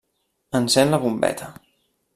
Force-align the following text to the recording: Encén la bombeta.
Encén 0.59 0.95
la 0.95 1.01
bombeta. 1.05 1.53